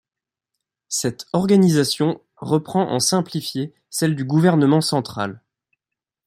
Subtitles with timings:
[0.89, 5.43] Cette organisation reprend en simplifié celle du gouvernement central.